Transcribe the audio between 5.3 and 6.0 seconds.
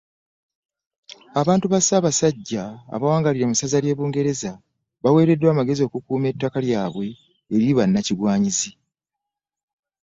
amagezi